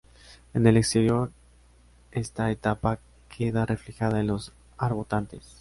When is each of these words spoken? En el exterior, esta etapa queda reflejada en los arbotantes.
En 0.55 0.65
el 0.65 0.77
exterior, 0.77 1.31
esta 2.09 2.49
etapa 2.49 2.97
queda 3.29 3.67
reflejada 3.67 4.19
en 4.19 4.25
los 4.25 4.51
arbotantes. 4.79 5.47